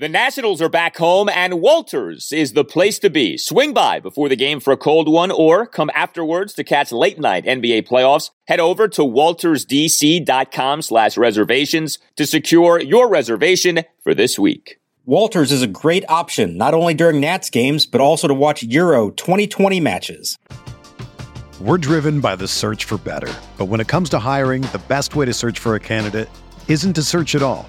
[0.00, 3.36] The Nationals are back home, and Walters is the place to be.
[3.36, 7.18] Swing by before the game for a cold one, or come afterwards to catch late
[7.18, 8.30] night NBA playoffs.
[8.46, 14.78] Head over to waltersdc.com slash reservations to secure your reservation for this week.
[15.04, 19.10] Walters is a great option, not only during Nats games, but also to watch Euro
[19.10, 20.38] 2020 matches.
[21.60, 23.34] We're driven by the search for better.
[23.56, 26.28] But when it comes to hiring, the best way to search for a candidate
[26.68, 27.68] isn't to search at all.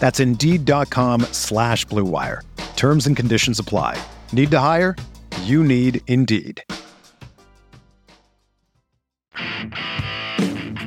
[0.00, 2.40] That's Indeed.com slash BlueWire.
[2.74, 4.02] Terms and conditions apply.
[4.32, 4.96] Need to hire?
[5.42, 6.64] You need Indeed.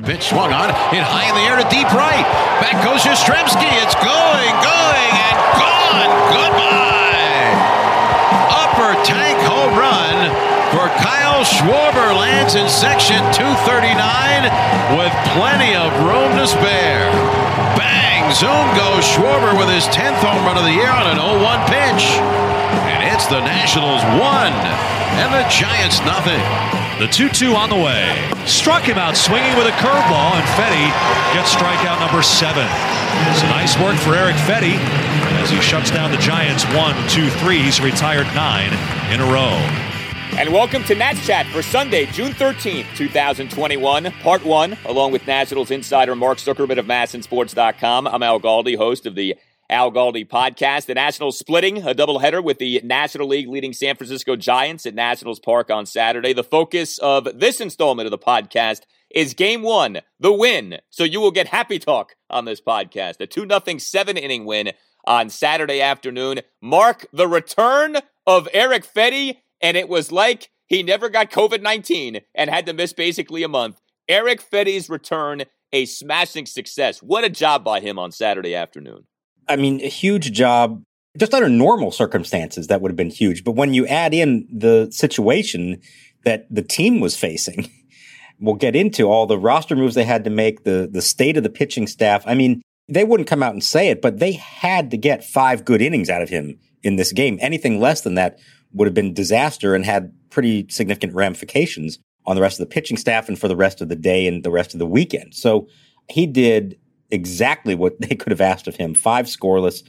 [0.04, 2.26] Pitch swung on, hit high in the air to deep right.
[2.60, 3.70] Back goes Yastrzemski.
[3.80, 6.12] It's going, going, and gone.
[6.28, 7.56] Goodbye.
[8.52, 10.13] Upper tank home run
[10.72, 14.48] for Kyle Schwarber lands in section 239
[14.96, 17.10] with plenty of room to spare.
[17.76, 18.30] Bang!
[18.32, 21.68] Zoom goes Schwarber with his 10th home run of the year on an 0 1
[21.68, 22.16] pitch.
[22.88, 24.20] And it's the Nationals 1
[25.20, 26.42] and the Giants nothing.
[26.98, 28.14] The 2 2 on the way.
[28.46, 30.86] Struck him out swinging with a curveball, and Fedde
[31.34, 32.66] gets strikeout number seven.
[33.30, 34.78] It's a nice work for Eric Fedde
[35.42, 37.58] as he shuts down the Giants 1 2 3.
[37.58, 38.72] He's retired nine
[39.12, 39.83] in a row.
[40.36, 45.70] And welcome to Nats Chat for Sunday, June 13th, 2021, part one, along with Nationals
[45.70, 48.08] insider Mark Zuckerman of MASNsports.com.
[48.08, 49.36] I'm Al Galdi, host of the
[49.70, 50.86] Al Galdi podcast.
[50.86, 55.38] The Nationals splitting a doubleheader with the National League leading San Francisco Giants at Nationals
[55.38, 56.32] Park on Saturday.
[56.32, 58.80] The focus of this installment of the podcast
[59.10, 60.78] is game one, the win.
[60.90, 63.20] So you will get happy talk on this podcast.
[63.20, 64.72] A 2 0 seven inning win
[65.06, 66.40] on Saturday afternoon.
[66.60, 72.20] Mark the return of Eric Fedde, and it was like he never got COVID 19
[72.34, 73.80] and had to miss basically a month.
[74.06, 77.02] Eric Fedde's return, a smashing success.
[77.02, 79.06] What a job by him on Saturday afternoon.
[79.48, 80.82] I mean, a huge job.
[81.16, 83.42] Just under normal circumstances, that would have been huge.
[83.42, 85.80] But when you add in the situation
[86.24, 87.70] that the team was facing,
[88.40, 91.42] we'll get into all the roster moves they had to make, the the state of
[91.42, 92.22] the pitching staff.
[92.26, 95.64] I mean, they wouldn't come out and say it, but they had to get five
[95.64, 97.38] good innings out of him in this game.
[97.40, 98.38] Anything less than that
[98.74, 102.96] would have been disaster and had pretty significant ramifications on the rest of the pitching
[102.96, 105.34] staff and for the rest of the day and the rest of the weekend.
[105.34, 105.68] So
[106.10, 106.78] he did
[107.10, 108.94] exactly what they could have asked of him.
[108.94, 109.82] Five scoreless,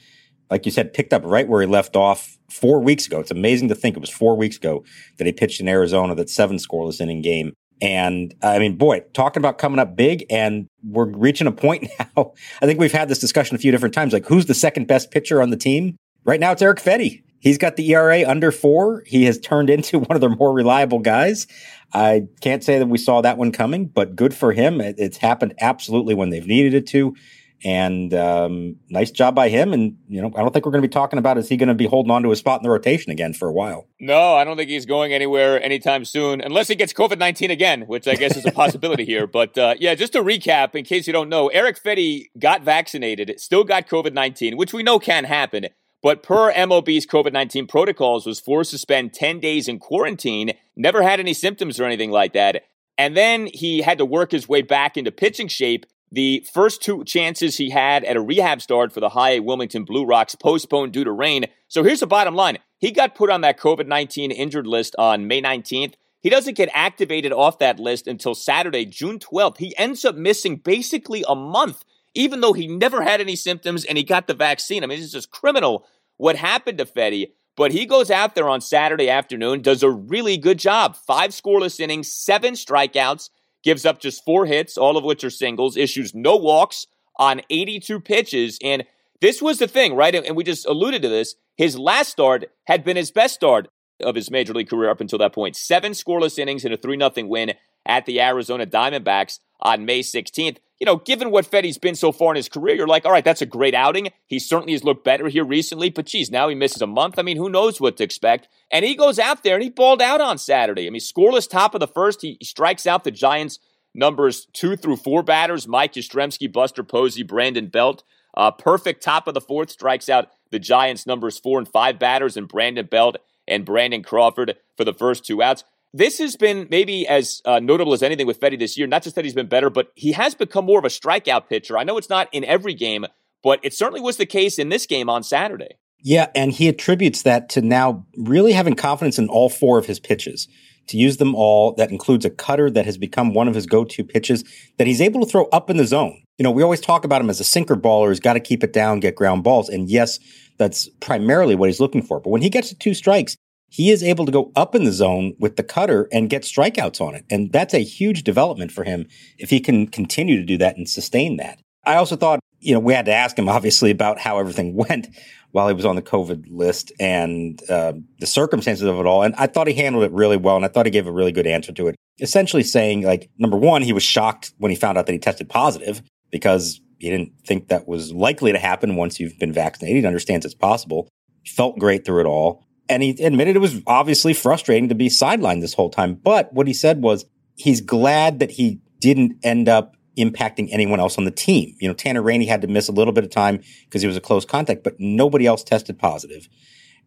[0.50, 3.20] like you said, picked up right where he left off four weeks ago.
[3.20, 4.84] It's amazing to think it was four weeks ago
[5.18, 7.54] that he pitched in Arizona that seven scoreless inning game.
[7.82, 11.90] And uh, I mean, boy, talking about coming up big, and we're reaching a point
[12.00, 12.34] now.
[12.62, 14.14] I think we've had this discussion a few different times.
[14.14, 15.98] Like, who's the second best pitcher on the team?
[16.24, 17.22] Right now, it's Eric Fedde.
[17.46, 19.04] He's got the ERA under four.
[19.06, 21.46] He has turned into one of their more reliable guys.
[21.94, 24.82] I can't say that we saw that one coming, but good for him.
[24.82, 27.16] It, it's happened absolutely when they've needed it to.
[27.64, 29.74] And um, nice job by him.
[29.74, 31.70] And, you know, I don't think we're going to be talking about is he going
[31.70, 33.88] to be holding on to his spot in the rotation again for a while.
[34.00, 37.82] No, I don't think he's going anywhere anytime soon, unless he gets COVID 19 again,
[37.84, 39.28] which I guess is a possibility here.
[39.28, 43.40] But uh, yeah, just to recap, in case you don't know, Eric Fedde got vaccinated,
[43.40, 45.68] still got COVID 19, which we know can happen.
[46.06, 51.02] But per MLB's COVID 19 protocols, was forced to spend 10 days in quarantine, never
[51.02, 52.66] had any symptoms or anything like that.
[52.96, 55.88] And then he had to work his way back into pitching shape.
[56.12, 60.06] The first two chances he had at a rehab start for the high Wilmington Blue
[60.06, 61.48] Rocks postponed due to rain.
[61.70, 65.26] So here's the bottom line he got put on that COVID 19 injured list on
[65.26, 65.96] May 19th.
[66.22, 69.58] He doesn't get activated off that list until Saturday, June 12th.
[69.58, 71.84] He ends up missing basically a month,
[72.14, 74.84] even though he never had any symptoms and he got the vaccine.
[74.84, 78.62] I mean, it's just criminal what happened to Fedde, but he goes out there on
[78.62, 80.96] Saturday afternoon, does a really good job.
[80.96, 83.30] Five scoreless innings, seven strikeouts,
[83.64, 86.86] gives up just four hits, all of which are singles, issues no walks
[87.18, 88.60] on 82 pitches.
[88.64, 88.86] And
[89.22, 90.14] this was the thing, right?
[90.14, 91.36] And we just alluded to this.
[91.56, 93.70] His last start had been his best start
[94.02, 95.56] of his major league career up until that point.
[95.56, 97.54] Seven scoreless innings and a 3 0 win
[97.86, 100.58] at the Arizona Diamondbacks on May 16th.
[100.80, 103.24] You know, given what Fedde's been so far in his career, you're like, all right,
[103.24, 104.10] that's a great outing.
[104.28, 107.18] He certainly has looked better here recently, but geez, now he misses a month.
[107.18, 108.50] I mean, who knows what to expect?
[108.70, 110.86] And he goes out there and he balled out on Saturday.
[110.86, 112.22] I mean, scoreless top of the first.
[112.22, 113.60] He, strikes out the Giants'
[113.94, 118.04] numbers two through four batters Mike Yastrzemski, Buster Posey, Brandon Belt.
[118.36, 122.36] Uh, perfect top of the fourth strikes out the Giants' numbers four and five batters
[122.36, 123.16] and Brandon Belt
[123.48, 125.64] and Brandon Crawford for the first two outs
[125.96, 128.86] this has been maybe as uh, notable as anything with Fedde this year.
[128.86, 131.78] Not just that he's been better, but he has become more of a strikeout pitcher.
[131.78, 133.06] I know it's not in every game,
[133.42, 135.78] but it certainly was the case in this game on Saturday.
[136.00, 140.00] Yeah, and he attributes that to now really having confidence in all four of his
[140.00, 140.50] pitches.
[140.88, 144.04] To use them all, that includes a cutter that has become one of his go-to
[144.04, 144.44] pitches
[144.78, 146.22] that he's able to throw up in the zone.
[146.38, 148.64] You know, we always talk about him as a sinker baller who's got to keep
[148.64, 149.70] it down, get ground balls.
[149.70, 150.20] And yes,
[150.58, 152.20] that's primarily what he's looking for.
[152.20, 153.36] But when he gets to two strikes,
[153.70, 157.02] he is able to go up in the zone with the cutter and get strikeouts
[157.02, 157.26] on it.
[157.30, 159.08] And that's a huge development for him
[159.38, 161.60] if he can continue to do that and sustain that.
[161.86, 165.08] I also thought, you know, we had to ask him obviously about how everything went
[165.52, 169.24] while he was on the COVID list and uh, the circumstances of it all.
[169.24, 170.56] And I thought he handled it really well.
[170.56, 171.96] And I thought he gave a really good answer to it.
[172.20, 175.50] Essentially saying, like, number one, he was shocked when he found out that he tested
[175.50, 176.02] positive
[176.32, 180.02] because he didn't think that was likely to happen once you've been vaccinated.
[180.02, 181.08] He understands it's possible.
[181.44, 182.65] He felt great through it all.
[182.88, 186.16] And he admitted it was obviously frustrating to be sidelined this whole time.
[186.16, 191.18] But what he said was he's glad that he didn't end up impacting anyone else
[191.18, 191.76] on the team.
[191.80, 194.18] You know, Tanner Rainey had to miss a little bit of time because he was
[194.18, 196.48] a close contact, but nobody else tested positive.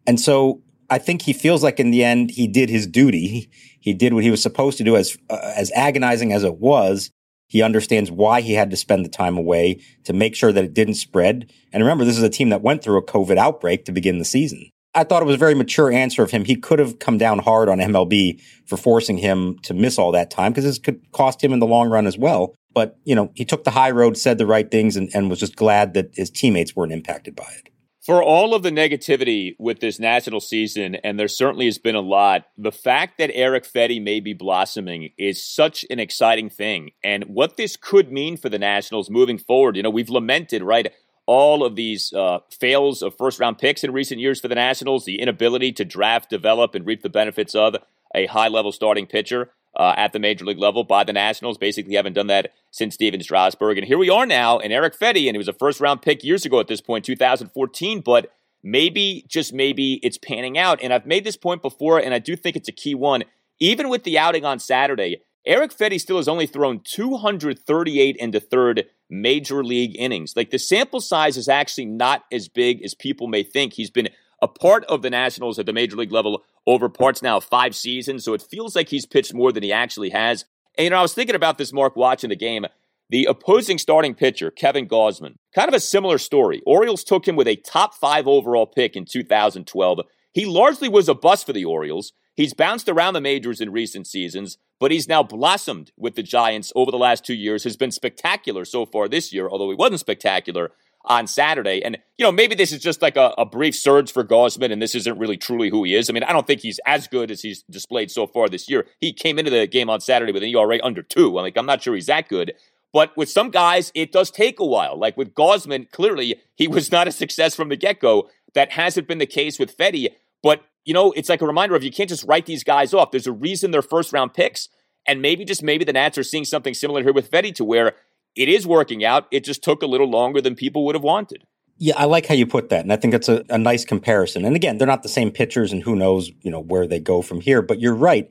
[0.05, 3.49] And so I think he feels like in the end he did his duty.
[3.79, 7.11] He did what he was supposed to do as uh, as agonizing as it was.
[7.47, 10.73] He understands why he had to spend the time away to make sure that it
[10.73, 11.51] didn't spread.
[11.73, 14.25] And remember, this is a team that went through a COVID outbreak to begin the
[14.25, 14.69] season.
[14.99, 16.43] I thought it was a very mature answer of him.
[16.43, 20.29] He could have come down hard on MLB for forcing him to miss all that
[20.29, 22.53] time because this could cost him in the long run as well.
[22.73, 25.39] But, you know, he took the high road, said the right things, and, and was
[25.39, 27.69] just glad that his teammates weren't impacted by it.
[28.05, 32.01] For all of the negativity with this national season, and there certainly has been a
[32.01, 36.91] lot, the fact that Eric Fedde may be blossoming is such an exciting thing.
[37.03, 40.91] And what this could mean for the Nationals moving forward, you know, we've lamented, right?
[41.29, 45.05] All of these uh, fails of first round picks in recent years for the Nationals,
[45.05, 47.75] the inability to draft, develop, and reap the benefits of
[48.15, 51.59] a high level starting pitcher uh, at the major league level by the Nationals.
[51.59, 53.77] Basically, haven't done that since Stephen Strasburg.
[53.77, 56.23] And here we are now, and Eric Fedde, and he was a first round pick
[56.23, 58.33] years ago at this point, 2014, but
[58.63, 60.79] maybe, just maybe, it's panning out.
[60.81, 63.23] And I've made this point before, and I do think it's a key one.
[63.59, 68.85] Even with the outing on Saturday, Eric Fedde still has only thrown 238 into third
[69.09, 70.33] major league innings.
[70.35, 73.73] Like the sample size is actually not as big as people may think.
[73.73, 74.09] He's been
[74.41, 78.23] a part of the Nationals at the major league level over parts now five seasons,
[78.23, 80.45] so it feels like he's pitched more than he actually has.
[80.77, 82.65] And you know, I was thinking about this, Mark, watching the game.
[83.09, 86.61] The opposing starting pitcher, Kevin Gausman, kind of a similar story.
[86.65, 89.99] Orioles took him with a top five overall pick in 2012.
[90.31, 92.13] He largely was a bust for the Orioles.
[92.39, 96.71] He's bounced around the majors in recent seasons, but he's now blossomed with the Giants
[96.73, 99.99] over the last two years, has been spectacular so far this year, although he wasn't
[99.99, 100.71] spectacular
[101.03, 101.83] on Saturday.
[101.83, 104.81] And, you know, maybe this is just like a, a, brief surge for Gausman and
[104.81, 106.09] this isn't really truly who he is.
[106.09, 108.87] I mean, I don't think he's as good as he's displayed so far this year.
[109.01, 111.37] He came into the game on Saturday with an ERA under two.
[111.37, 112.53] I'm like, I'm not sure he's that good.
[112.93, 114.97] But with some guys, it does take a while.
[114.97, 118.29] Like with Gausman, clearly he was not a success from the get go.
[118.53, 120.13] That hasn't been the case with Fedde.
[120.41, 123.11] But you know, it's like a reminder of you can't just write these guys off.
[123.11, 124.69] There's a reason they're first round picks.
[125.07, 127.93] And maybe just maybe the Nats are seeing something similar here with Fedde to where
[128.35, 129.27] it is working out.
[129.31, 131.45] It just took a little longer than people would have wanted.
[131.77, 132.81] Yeah, I like how you put that.
[132.81, 134.45] And I think that's a, a nice comparison.
[134.45, 137.21] And again, they're not the same pitchers and who knows, you know, where they go
[137.21, 137.61] from here.
[137.61, 138.29] But you're right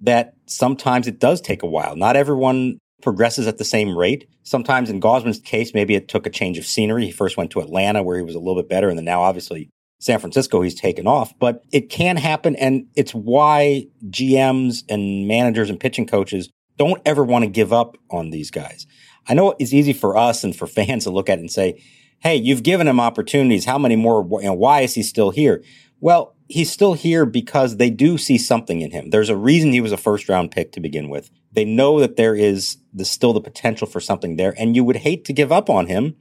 [0.00, 1.94] that sometimes it does take a while.
[1.94, 4.28] Not everyone progresses at the same rate.
[4.42, 7.04] Sometimes in Gausman's case, maybe it took a change of scenery.
[7.04, 9.22] He first went to Atlanta where he was a little bit better, and then now
[9.22, 12.54] obviously San Francisco, he's taken off, but it can happen.
[12.56, 17.96] And it's why GMs and managers and pitching coaches don't ever want to give up
[18.10, 18.86] on these guys.
[19.26, 21.82] I know it's easy for us and for fans to look at it and say,
[22.20, 23.66] Hey, you've given him opportunities.
[23.66, 24.26] How many more?
[24.40, 25.62] You know, why is he still here?
[26.00, 29.10] Well, he's still here because they do see something in him.
[29.10, 31.30] There's a reason he was a first round pick to begin with.
[31.52, 34.96] They know that there is the, still the potential for something there, and you would
[34.96, 36.16] hate to give up on him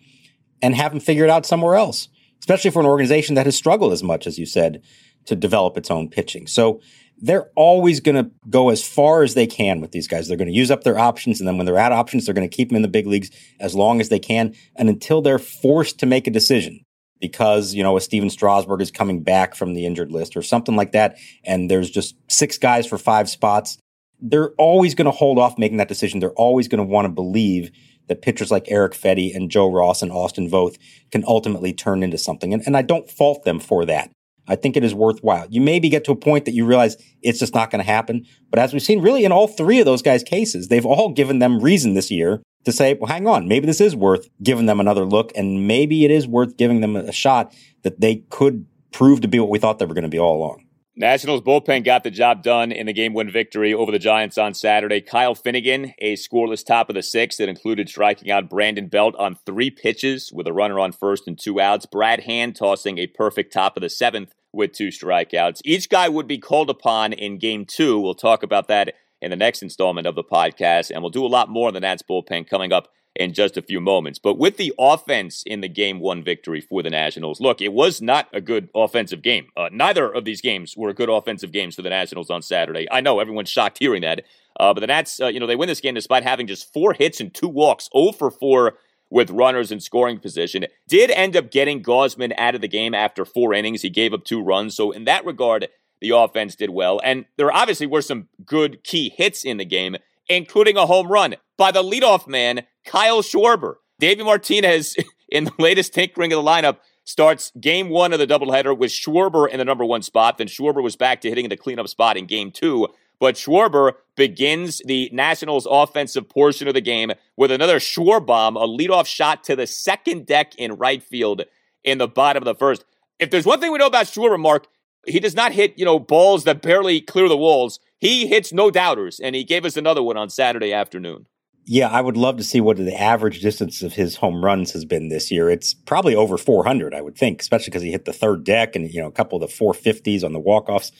[0.61, 3.93] and have him figure it out somewhere else especially for an organization that has struggled
[3.93, 4.81] as much as you said
[5.25, 6.47] to develop its own pitching.
[6.47, 6.81] So
[7.17, 10.27] they're always going to go as far as they can with these guys.
[10.27, 11.39] They're going to use up their options.
[11.39, 13.31] And then when they're out options, they're going to keep them in the big leagues
[13.59, 16.81] as long as they can and until they're forced to make a decision
[17.21, 20.75] because, you know, a Stephen Strasburg is coming back from the injured list or something
[20.75, 21.17] like that.
[21.45, 23.77] And there's just six guys for five spots
[24.21, 26.19] they're always going to hold off making that decision.
[26.19, 27.71] They're always going to want to believe
[28.07, 30.77] that pitchers like Eric Fedde and Joe Ross and Austin Voth
[31.11, 32.53] can ultimately turn into something.
[32.53, 34.11] And, and I don't fault them for that.
[34.47, 35.47] I think it is worthwhile.
[35.49, 38.25] You maybe get to a point that you realize it's just not going to happen.
[38.51, 41.39] But as we've seen really in all three of those guys' cases, they've all given
[41.39, 44.79] them reason this year to say, well, hang on, maybe this is worth giving them
[44.79, 45.31] another look.
[45.35, 49.39] And maybe it is worth giving them a shot that they could prove to be
[49.39, 50.64] what we thought they were going to be all along.
[50.97, 54.53] Nationals bullpen got the job done in the game win victory over the Giants on
[54.53, 55.01] Saturday.
[55.01, 59.35] Kyle Finnegan, a scoreless top of the sixth that included striking out Brandon Belt on
[59.45, 61.85] three pitches with a runner on first and two outs.
[61.85, 65.59] Brad Hand tossing a perfect top of the seventh with two strikeouts.
[65.65, 67.99] Each guy would be called upon in game two.
[67.99, 71.27] We'll talk about that in the next installment of the podcast, and we'll do a
[71.27, 74.19] lot more on the Nats bullpen coming up in just a few moments.
[74.19, 78.01] But with the offense in the game one victory for the Nationals, look, it was
[78.01, 79.47] not a good offensive game.
[79.55, 82.87] Uh, neither of these games were good offensive games for the Nationals on Saturday.
[82.91, 84.23] I know everyone's shocked hearing that.
[84.59, 86.93] Uh, but the Nats, uh, you know, they win this game despite having just four
[86.93, 88.77] hits and two walks, 0 for 4
[89.09, 90.65] with runners in scoring position.
[90.87, 93.81] Did end up getting Gausman out of the game after four innings.
[93.81, 94.75] He gave up two runs.
[94.75, 95.67] So, in that regard,
[96.01, 96.99] the offense did well.
[97.03, 101.35] And there obviously were some good key hits in the game, including a home run
[101.57, 103.75] by the leadoff man, Kyle Schwarber.
[103.99, 104.95] David Martinez,
[105.29, 109.47] in the latest tinkering of the lineup, starts game one of the doubleheader with Schwarber
[109.47, 110.37] in the number one spot.
[110.37, 112.87] Then Schwarber was back to hitting the cleanup spot in game two.
[113.19, 119.05] But Schwarber begins the Nationals' offensive portion of the game with another Schwarbomb, a leadoff
[119.05, 121.43] shot to the second deck in right field
[121.83, 122.83] in the bottom of the first.
[123.19, 124.67] If there's one thing we know about Schwarber, Mark,
[125.07, 127.79] he does not hit, you know, balls that barely clear the walls.
[127.97, 131.27] He hits no doubters, and he gave us another one on Saturday afternoon.
[131.67, 134.85] Yeah, I would love to see what the average distance of his home runs has
[134.85, 135.49] been this year.
[135.49, 138.91] It's probably over 400, I would think, especially because he hit the third deck and
[138.93, 140.91] you know a couple of the 450s on the walk-offs.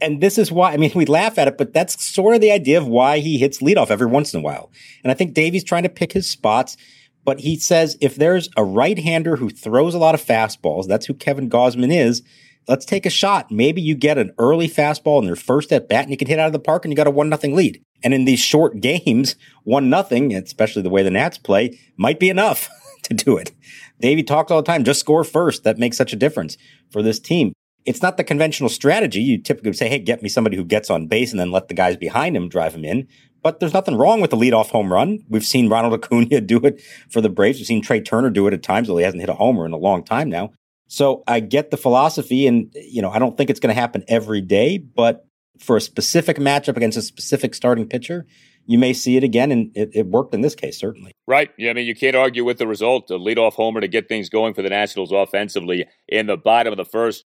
[0.00, 2.52] And this is why I mean we laugh at it, but that's sort of the
[2.52, 4.70] idea of why he hits leadoff every once in a while.
[5.02, 6.76] And I think Davey's trying to pick his spots,
[7.24, 11.14] but he says if there's a right-hander who throws a lot of fastballs, that's who
[11.14, 12.22] Kevin Gausman is.
[12.68, 13.50] Let's take a shot.
[13.50, 16.38] Maybe you get an early fastball in your first at bat and you can hit
[16.38, 17.82] out of the park and you got a one nothing lead.
[18.04, 19.34] And in these short games,
[19.64, 22.68] one nothing, especially the way the Nats play, might be enough
[23.04, 23.52] to do it.
[24.00, 25.64] Davey talks all the time, just score first.
[25.64, 26.58] That makes such a difference
[26.90, 27.54] for this team.
[27.86, 29.20] It's not the conventional strategy.
[29.20, 31.74] You typically say, hey, get me somebody who gets on base and then let the
[31.74, 33.08] guys behind him drive him in.
[33.42, 35.22] But there's nothing wrong with the leadoff home run.
[35.28, 36.80] We've seen Ronald Acuna do it
[37.10, 37.58] for the Braves.
[37.58, 39.72] We've seen Trea Turner do it at times, though he hasn't hit a homer in
[39.72, 40.52] a long time now.
[40.88, 44.04] So I get the philosophy and, you know, I don't think it's going to happen
[44.08, 45.26] every day, but
[45.58, 48.26] for a specific matchup against a specific starting pitcher,
[48.66, 51.12] you may see it again, and it, it, worked in this case, certainly.
[51.26, 51.50] Right.
[51.58, 53.10] Yeah, I mean, you can't argue with the result.
[53.10, 56.76] A leadoff homer to get things going for the Nationals offensively in the bottom of
[56.78, 57.24] the first.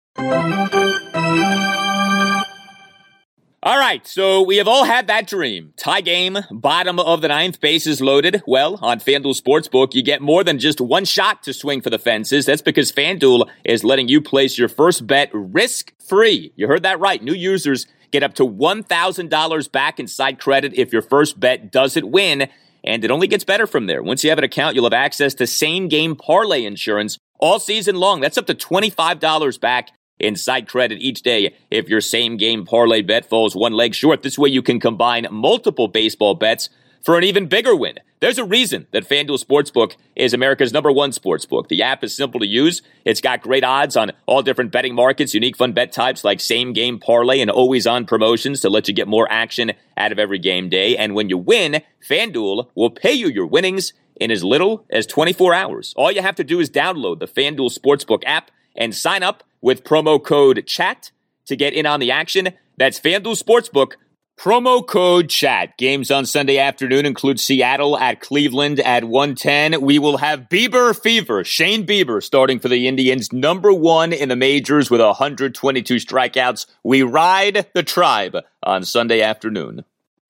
[3.64, 5.72] All right, so we have all had that dream.
[5.76, 8.42] Tie game, bottom of the ninth, bases loaded.
[8.44, 11.98] Well, on FanDuel Sportsbook, you get more than just one shot to swing for the
[12.00, 12.44] fences.
[12.44, 16.52] That's because FanDuel is letting you place your first bet risk free.
[16.56, 17.22] You heard that right.
[17.22, 22.10] New users get up to $1,000 back in side credit if your first bet doesn't
[22.10, 22.48] win.
[22.82, 24.02] And it only gets better from there.
[24.02, 27.94] Once you have an account, you'll have access to same game parlay insurance all season
[27.94, 28.20] long.
[28.20, 29.90] That's up to $25 back
[30.22, 34.22] inside credit each day if your same game parlay bet falls one leg short.
[34.22, 36.68] This way you can combine multiple baseball bets
[37.02, 37.98] for an even bigger win.
[38.20, 41.66] There's a reason that FanDuel Sportsbook is America's number one sportsbook.
[41.66, 42.80] The app is simple to use.
[43.04, 46.72] It's got great odds on all different betting markets, unique fun bet types like same
[46.72, 50.38] game parlay and always on promotions to let you get more action out of every
[50.38, 50.96] game day.
[50.96, 55.52] And when you win, FanDuel will pay you your winnings in as little as 24
[55.52, 55.94] hours.
[55.96, 59.84] All you have to do is download the FanDuel Sportsbook app and sign up with
[59.84, 61.10] promo code CHAT
[61.46, 62.50] to get in on the action.
[62.76, 63.92] That's FanDuel Sportsbook,
[64.38, 65.76] promo code CHAT.
[65.78, 69.80] Games on Sunday afternoon include Seattle at Cleveland at 110.
[69.80, 71.44] We will have Bieber fever.
[71.44, 76.66] Shane Bieber starting for the Indians, number one in the majors with 122 strikeouts.
[76.82, 79.84] We ride the tribe on Sunday afternoon.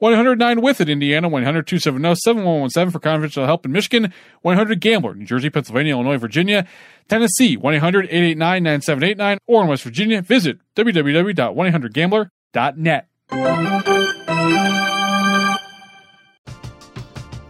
[0.00, 5.26] 109 with it, Indiana, 100 270 7117 for confidential help in Michigan, 100 Gambler, New
[5.26, 6.66] Jersey, Pennsylvania, Illinois, Virginia,
[7.08, 13.06] Tennessee, 1 800 889 9789, or in West Virginia, visit www.1800gambler.net.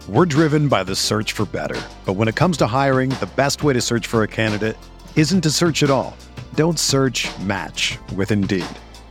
[0.09, 1.79] We're driven by the search for better.
[2.05, 4.75] But when it comes to hiring, the best way to search for a candidate
[5.15, 6.17] isn't to search at all.
[6.55, 8.65] Don't search match with Indeed.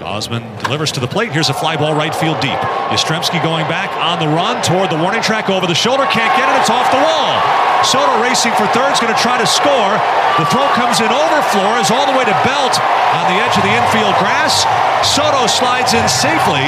[0.00, 1.28] Gausman delivers to the plate.
[1.28, 2.56] Here's a fly ball right field deep.
[2.88, 6.08] Yastrzemski going back on the run toward the warning track over the shoulder.
[6.08, 6.56] Can't get it.
[6.56, 7.36] It's off the wall.
[7.84, 9.92] Soto racing for third is going to try to score.
[10.40, 12.80] The throw comes in over Flores all the way to Belt
[13.12, 14.64] on the edge of the infield grass.
[15.04, 16.64] Soto slides in safely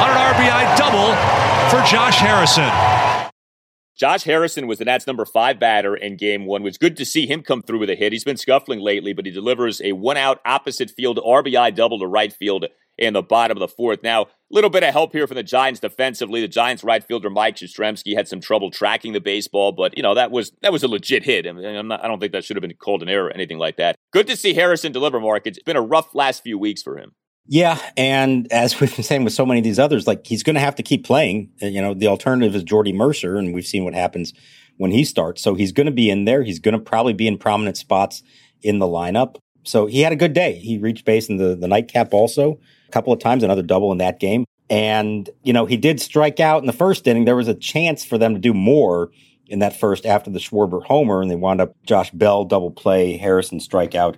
[0.00, 1.12] on an RBI double
[1.68, 2.99] for Josh Harrison.
[4.00, 6.62] Josh Harrison was the Nats' number five batter in game one.
[6.62, 8.14] It was good to see him come through with a hit.
[8.14, 12.06] He's been scuffling lately, but he delivers a one out opposite field RBI double to
[12.06, 12.64] right field
[12.96, 14.02] in the bottom of the fourth.
[14.02, 16.40] Now, a little bit of help here from the Giants defensively.
[16.40, 20.14] The Giants right fielder Mike Yastrzemski had some trouble tracking the baseball, but you know
[20.14, 21.46] that was that was a legit hit.
[21.46, 23.58] I, mean, not, I don't think that should have been called an error or anything
[23.58, 23.96] like that.
[24.14, 25.46] Good to see Harrison deliver, Mark.
[25.46, 27.12] It's been a rough last few weeks for him.
[27.46, 30.54] Yeah, and as we've been saying with so many of these others, like he's going
[30.54, 31.50] to have to keep playing.
[31.62, 34.32] Uh, you know, the alternative is Jordy Mercer, and we've seen what happens
[34.76, 35.42] when he starts.
[35.42, 36.42] So he's going to be in there.
[36.42, 38.22] He's going to probably be in prominent spots
[38.62, 39.36] in the lineup.
[39.64, 40.54] So he had a good day.
[40.54, 43.98] He reached base in the the nightcap also a couple of times, another double in
[43.98, 44.44] that game.
[44.70, 47.24] And you know, he did strike out in the first inning.
[47.24, 49.10] There was a chance for them to do more
[49.48, 53.16] in that first after the Schwarber homer, and they wound up Josh Bell double play,
[53.16, 54.16] Harrison strikeout.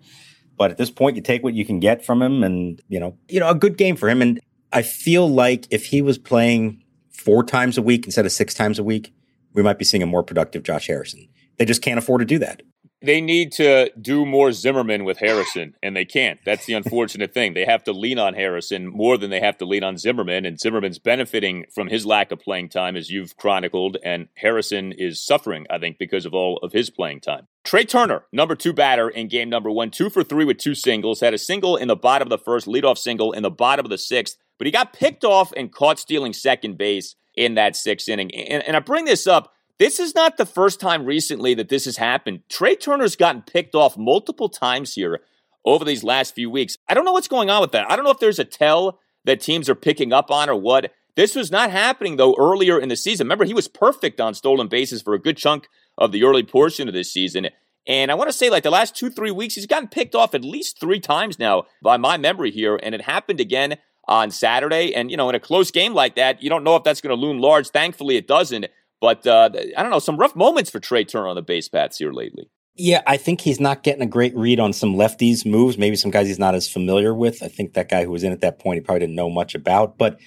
[0.57, 3.17] But at this point, you take what you can get from him, and you know,
[3.29, 4.23] you know, a good game for him.
[4.23, 4.41] And
[4.73, 8.79] I feel like if he was playing four times a week instead of six times
[8.79, 9.13] a week,
[9.55, 11.29] we might be seeing a more productive Josh Harrison.
[11.59, 12.63] They just can't afford to do that.
[13.03, 16.39] They need to do more Zimmerman with Harrison, and they can't.
[16.45, 17.55] That's the unfortunate thing.
[17.55, 20.59] They have to lean on Harrison more than they have to lean on Zimmerman, and
[20.59, 25.67] Zimmerman's benefiting from his lack of playing time, as you've chronicled, and Harrison is suffering,
[25.69, 27.49] I think, because of all of his playing time.
[27.65, 31.21] Trea Turner, number two batter in game number one, two for three with two singles,
[31.21, 33.91] had a single in the bottom of the first, leadoff single in the bottom of
[33.91, 38.09] the sixth, but he got picked off and caught stealing second base in that sixth
[38.09, 38.35] inning.
[38.35, 41.85] And, and I bring this up this is not the first time recently that this
[41.87, 42.41] has happened.
[42.49, 45.21] Trea Turner's gotten picked off multiple times here
[45.65, 46.77] over these last few weeks.
[46.89, 47.91] I don't know what's going on with that.
[47.91, 50.93] I don't know if there's a tell that teams are picking up on or what.
[51.15, 53.27] This was not happening though earlier in the season.
[53.27, 56.89] Remember, he was perfect on stolen bases for a good chunk of the early portion
[56.89, 57.49] of this season.
[57.87, 60.35] And I want to say, like the last two, three weeks, he's gotten picked off
[60.35, 62.79] at least three times now by my memory here.
[62.81, 64.95] And it happened again on Saturday.
[64.95, 67.15] And, you know, in a close game like that, you don't know if that's going
[67.15, 67.69] to loom large.
[67.71, 68.67] Thankfully, it doesn't.
[69.03, 71.99] But uh, I don't know, some rough moments for Trea Turner on the base paths
[71.99, 72.49] here lately.
[72.77, 76.13] Yeah, I think he's not getting a great read on some lefties moves, maybe some
[76.13, 77.43] guys he's not as familiar with.
[77.43, 79.57] I think that guy who was in at that point, he probably didn't know much
[79.57, 79.99] about.
[79.99, 80.21] But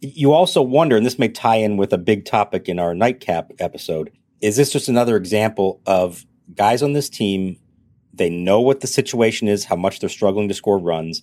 [0.00, 3.52] you also wonder, and this may tie in with a big topic in our nightcap
[3.58, 7.58] episode, is this just another example of guys on this team?
[8.14, 11.20] They know what the situation is, how much they're struggling to score runs.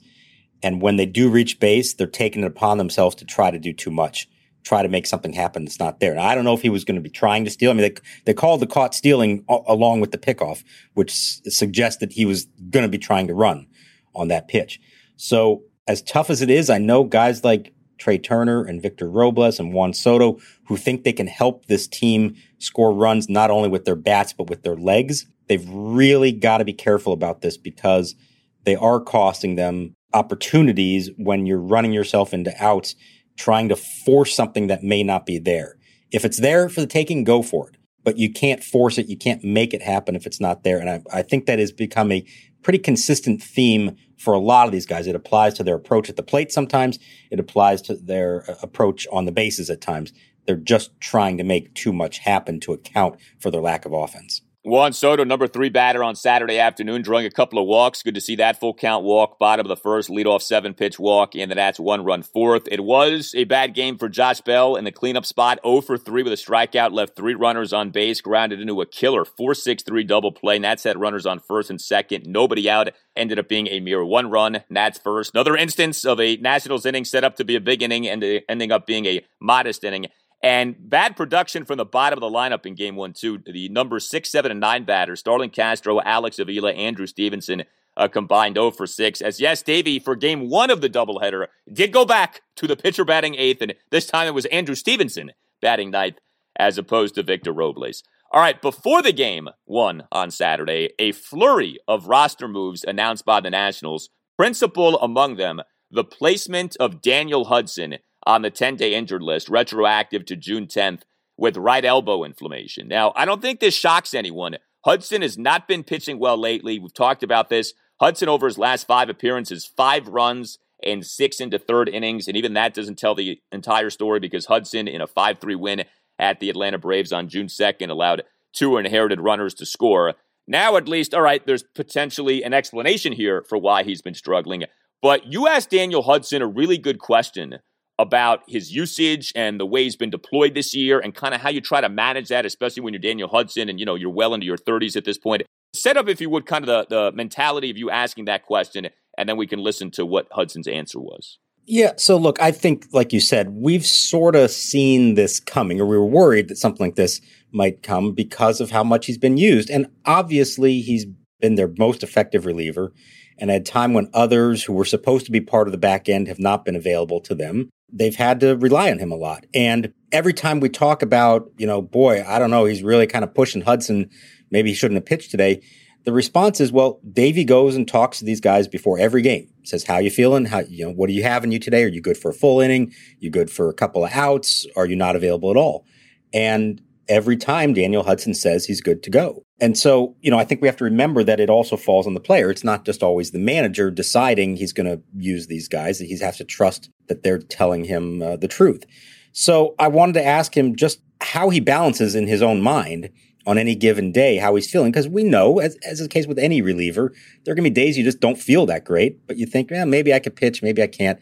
[0.61, 3.73] And when they do reach base, they're taking it upon themselves to try to do
[3.73, 4.29] too much
[4.63, 6.15] try to make something happen that's not there.
[6.15, 7.71] Now, I don't know if he was going to be trying to steal.
[7.71, 11.41] I mean, they, they called the caught stealing a- along with the pickoff, which s-
[11.47, 13.67] suggests that he was going to be trying to run
[14.13, 14.79] on that pitch.
[15.15, 19.59] So as tough as it is, I know guys like Trea Turner and Victor Robles
[19.59, 23.85] and Juan Soto who think they can help this team score runs not only with
[23.85, 25.25] their bats, but with their legs.
[25.47, 28.15] They've really got to be careful about this because
[28.63, 32.95] they are costing them opportunities when you're running yourself into outs
[33.39, 35.77] trying to force something that may not be there.
[36.11, 37.77] If it's there for the taking, go for it.
[38.03, 39.07] But you can't force it.
[39.07, 40.79] You can't make it happen if it's not there.
[40.79, 42.25] And I, I think that has become a
[42.63, 45.07] pretty consistent theme for a lot of these guys.
[45.07, 46.99] It applies to their approach at the plate sometimes.
[47.31, 50.11] It applies to their uh, approach on the bases at times.
[50.45, 54.41] They're just trying to make too much happen to account for their lack of offense
[54.69, 58.03] Juan Soto, number three batter on Saturday afternoon, drawing a couple of walks.
[58.03, 61.33] Good to see that full count walk, bottom of the first, leadoff seven pitch walk,
[61.35, 62.67] and the Nats one run fourth.
[62.71, 66.21] It was a bad game for Josh Bell in the cleanup spot, 0 for 3
[66.21, 70.03] with a strikeout, left three runners on base, grounded into a killer 4 6 3
[70.03, 70.59] double play.
[70.59, 72.89] Nats had runners on first and second, nobody out.
[73.15, 75.33] Ended up being a mere one run, Nats first.
[75.33, 78.39] Another instance of a Nationals inning set up to be a big inning and uh,
[78.47, 80.05] ending up being a modest inning.
[80.41, 83.39] And bad production from the bottom of the lineup in game one, too.
[83.45, 87.63] The number six, seven, and nine batters, Starlin Castro, Alex Avila, Andrew Stevenson,
[87.97, 89.21] uh, combined 0 for 6.
[89.21, 93.03] As yes, Davey, for game one of the doubleheader, did go back to the pitcher
[93.03, 96.17] batting eighth, and this time it was Andrew Stevenson batting ninth
[96.57, 98.03] as opposed to Victor Robles.
[98.31, 103.39] All right, before the game one on Saturday, a flurry of roster moves announced by
[103.39, 107.97] the Nationals, principal among them, the placement of Daniel Hudson
[108.29, 111.01] on the 10 day injured list, retroactive to June 10th,
[111.35, 112.87] with right elbow inflammation.
[112.87, 114.57] Now, I don't think this shocks anyone.
[114.85, 116.77] Hudson has not been pitching well lately.
[116.77, 117.73] We've talked about this.
[117.99, 122.27] Hudson, over his last five appearances, five runs and six into third innings.
[122.27, 125.85] And even that doesn't tell the entire story because Hudson, in a 5 3 win
[126.19, 130.13] at the Atlanta Braves on June 2nd, allowed two inherited runners to score.
[130.47, 134.65] Now, at least, all right, there's potentially an explanation here for why he's been struggling.
[135.01, 137.59] But you asked Daniel Hudson a really good question
[137.99, 141.49] about his usage and the way he's been deployed this year and kind of how
[141.49, 144.33] you try to manage that, especially when you're Daniel Hudson and, you know, you're well
[144.33, 145.43] into your 30s at this point.
[145.75, 148.87] Set up, if you would, kind of the, the mentality of you asking that question,
[149.17, 151.37] and then we can listen to what Hudson's answer was.
[151.65, 151.91] Yeah.
[151.97, 155.97] So, look, I think, like you said, we've sort of seen this coming, or we
[155.97, 159.69] were worried that something like this might come because of how much he's been used.
[159.69, 161.05] And obviously, he's
[161.39, 162.91] been their most effective reliever
[163.39, 166.09] and at a time when others who were supposed to be part of the back
[166.09, 169.45] end have not been available to them they've had to rely on him a lot.
[169.53, 173.23] And every time we talk about, you know, boy, I don't know, he's really kind
[173.23, 174.09] of pushing Hudson.
[174.51, 175.61] Maybe he shouldn't have pitched today.
[176.05, 179.49] The response is, well, Davey goes and talks to these guys before every game.
[179.63, 180.45] Says, how you feeling?
[180.45, 181.83] How, you know, what do you have in you today?
[181.83, 182.93] Are you good for a full inning?
[183.19, 184.65] You good for a couple of outs?
[184.75, 185.85] Are you not available at all?
[186.33, 189.43] And every time Daniel Hudson says he's good to go.
[189.59, 192.13] And so, you know, I think we have to remember that it also falls on
[192.13, 192.49] the player.
[192.49, 195.97] It's not just always the manager deciding he's going to use these guys.
[195.97, 198.85] That he has to trust that they're telling him uh, the truth.
[199.33, 203.09] So I wanted to ask him just how he balances in his own mind
[203.45, 206.27] on any given day how he's feeling because we know as, as is the case
[206.27, 207.11] with any reliever
[207.43, 209.71] there are going to be days you just don't feel that great but you think
[209.71, 211.19] eh, maybe i could pitch maybe i can't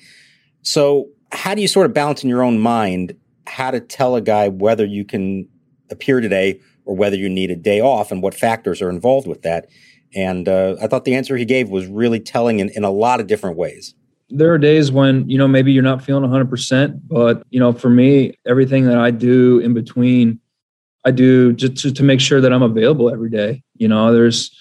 [0.61, 4.21] so how do you sort of balance in your own mind how to tell a
[4.21, 5.47] guy whether you can
[5.89, 9.41] appear today or whether you need a day off and what factors are involved with
[9.43, 9.67] that.
[10.15, 13.19] And uh, I thought the answer he gave was really telling in, in a lot
[13.19, 13.93] of different ways.
[14.29, 17.89] There are days when, you know, maybe you're not feeling 100%, but, you know, for
[17.89, 20.39] me, everything that I do in between,
[21.05, 23.63] I do just to, to make sure that I'm available every day.
[23.75, 24.51] You know, there's,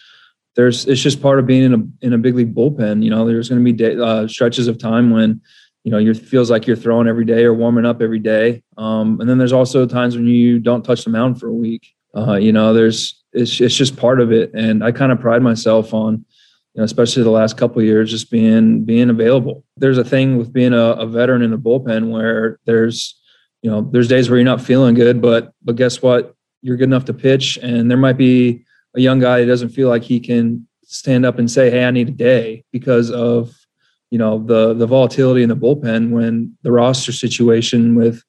[0.55, 3.03] there's, it's just part of being in a, in a big league bullpen.
[3.03, 5.41] You know, there's going to be day, uh, stretches of time when,
[5.87, 8.61] you know, it feels like you're throwing every day or warming up every day.
[8.77, 11.95] Um, and then there's also times when you don't touch the mound for a week.
[12.13, 15.43] Uh, you know, there's it's it's just part of it, and I kind of pride
[15.43, 16.25] myself on,
[16.75, 19.63] you know, especially the last couple years, just being being available.
[19.77, 23.15] There's a thing with being a, a veteran in the bullpen where there's,
[23.63, 26.35] you know, there's days where you're not feeling good, but but guess what?
[26.63, 28.65] You're good enough to pitch, and there might be
[28.97, 31.93] a young guy that doesn't feel like he can stand up and say, "Hey, I
[31.93, 33.55] need a day," because of
[34.17, 38.25] you know the the volatility in the bullpen when the roster situation with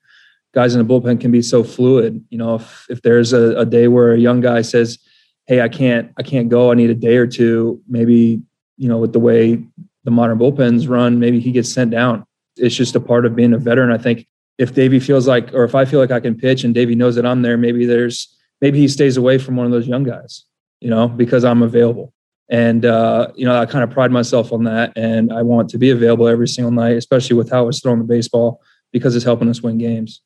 [0.54, 2.22] guys in the bullpen can be so fluid.
[2.30, 5.00] You know, if if there's a, a day where a young guy says,
[5.46, 6.72] "Hey, I can't I can't go.
[6.72, 7.82] I need a day or two.
[7.88, 8.42] Maybe
[8.76, 9.64] you know with the way
[10.04, 12.26] the modern bullpens run, maybe he gets sent down.
[12.58, 13.90] It's just a part of being a veteran.
[13.94, 16.76] I think if Davey feels like, or if I feel like I can pitch and
[16.76, 18.28] Davey knows that I'm there, maybe there's
[18.60, 20.44] maybe he stays away from one of those young guys.
[20.82, 22.14] You know, because I'm available.
[22.50, 25.78] And uh, you know, I kind of pride myself on that, and I want to
[25.78, 29.50] be available every single night, especially with how it's throwing the baseball, because it's helping
[29.50, 30.22] us win games.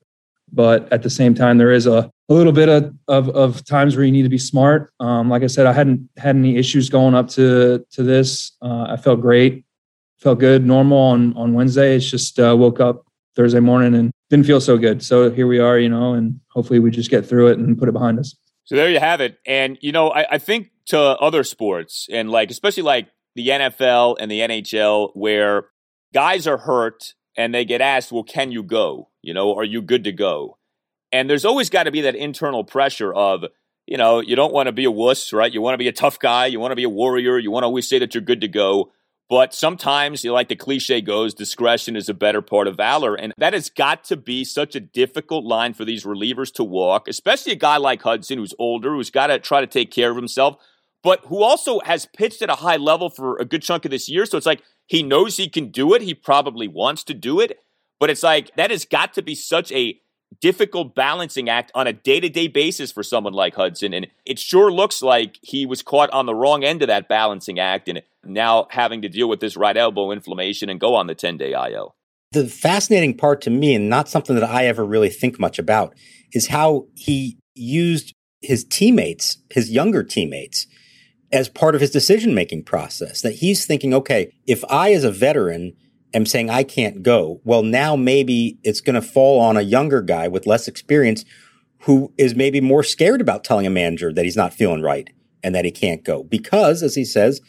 [0.53, 3.95] But at the same time, there is a, a little bit of, of, of times
[3.95, 4.91] where you need to be smart.
[4.99, 8.51] Um, like I said, I hadn't had any issues going up to to this.
[8.61, 9.65] Uh, I felt great,
[10.17, 11.95] felt good, normal on on Wednesday.
[11.95, 13.05] It's just uh, woke up
[13.35, 15.01] Thursday morning and didn't feel so good.
[15.01, 17.89] So here we are, you know, and hopefully we just get through it and put
[17.89, 18.35] it behind us.
[18.65, 19.39] So there you have it.
[19.45, 24.17] And you know, I, I think to other sports and like especially like the NFL
[24.19, 25.67] and the NHL where
[26.13, 29.09] guys are hurt and they get asked, "Well, can you go?
[29.21, 30.57] You know, are you good to go?"
[31.11, 33.45] And there's always got to be that internal pressure of,
[33.85, 35.53] you know, you don't want to be a wuss, right?
[35.53, 37.63] You want to be a tough guy, you want to be a warrior, you want
[37.63, 38.91] to always say that you're good to go.
[39.29, 43.15] But sometimes, you know, like the cliche goes, discretion is a better part of valor.
[43.15, 47.07] And that has got to be such a difficult line for these relievers to walk,
[47.07, 50.17] especially a guy like Hudson who's older, who's got to try to take care of
[50.17, 50.57] himself,
[51.03, 54.09] but who also has pitched at a high level for a good chunk of this
[54.09, 54.25] year.
[54.25, 56.01] So it's like he knows he can do it.
[56.01, 57.59] He probably wants to do it.
[57.99, 59.99] But it's like that has got to be such a
[60.39, 63.93] difficult balancing act on a day to day basis for someone like Hudson.
[63.93, 67.59] And it sure looks like he was caught on the wrong end of that balancing
[67.59, 71.15] act and now having to deal with this right elbow inflammation and go on the
[71.15, 71.95] 10 day IL.
[72.31, 75.93] The fascinating part to me, and not something that I ever really think much about,
[76.31, 80.65] is how he used his teammates, his younger teammates,
[81.31, 83.21] as part of his decision making process.
[83.21, 85.73] That he's thinking, okay, if I, as a veteran,
[86.13, 90.01] am saying I can't go, well, now maybe it's going to fall on a younger
[90.01, 91.23] guy with less experience
[91.81, 95.09] who is maybe more scared about telling a manager that he's not feeling right
[95.43, 96.23] and that he can't go.
[96.23, 97.41] Because, as he says,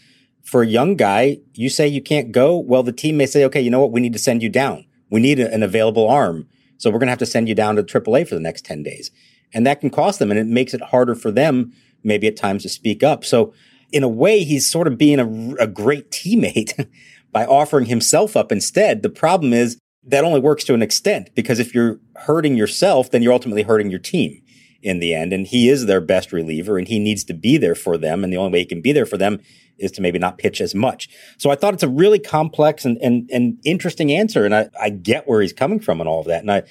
[0.43, 2.57] for a young guy, you say you can't go.
[2.57, 3.93] Well, the team may say, okay, you know what?
[3.93, 4.87] We need to send you down.
[5.11, 6.49] We need a, an available arm.
[6.79, 8.83] So we're going to have to send you down to AAA for the next 10
[8.83, 9.11] days.
[9.53, 12.63] And that can cost them and it makes it harder for them maybe at times
[12.63, 13.25] to speak up.
[13.25, 13.53] So
[13.93, 16.89] in a way, he's sort of being a, a great teammate
[17.33, 19.03] by offering himself up instead.
[19.03, 23.23] The problem is that only works to an extent because if you're hurting yourself, then
[23.23, 24.43] you're ultimately hurting your team
[24.83, 25.33] in the end.
[25.33, 28.25] And he is their best reliever and he needs to be there for them.
[28.25, 29.41] And the only way he can be there for them
[29.79, 31.09] is to maybe not pitch as much.
[31.39, 34.45] So I thought it's a really complex and, and, and interesting answer.
[34.45, 36.41] And I, I get where he's coming from and all of that.
[36.41, 36.63] And I,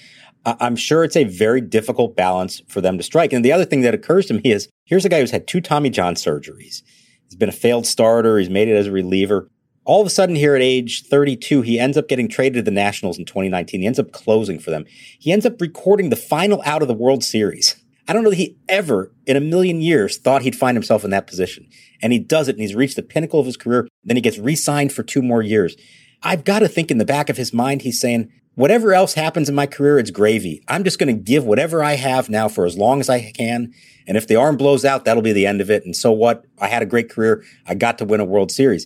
[0.45, 3.31] I'm sure it's a very difficult balance for them to strike.
[3.31, 5.61] And the other thing that occurs to me is here's a guy who's had two
[5.61, 6.81] Tommy John surgeries.
[7.31, 8.37] He's been a failed starter.
[8.37, 9.49] He's made it as a reliever
[9.83, 12.71] all of a sudden here at age 32, he ends up getting traded to the
[12.71, 13.81] Nationals in 2019.
[13.81, 14.85] He ends up closing for them.
[15.19, 17.75] He ends up recording the final out of the World Series.
[18.07, 21.11] I don't know that he ever in a million years thought he'd find himself in
[21.11, 21.67] that position.
[22.01, 23.87] And he does it and he's reached the pinnacle of his career.
[24.03, 25.75] Then he gets re-signed for two more years.
[26.23, 29.49] I've got to think in the back of his mind, he's saying, whatever else happens
[29.49, 30.63] in my career, it's gravy.
[30.67, 33.73] I'm just going to give whatever I have now for as long as I can.
[34.07, 35.85] And if the arm blows out, that'll be the end of it.
[35.85, 36.45] And so what?
[36.59, 37.43] I had a great career.
[37.65, 38.85] I got to win a World Series.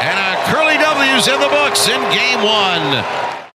[0.00, 3.25] And a Curly W's in the books in game one.